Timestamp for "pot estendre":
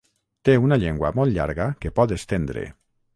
2.01-2.65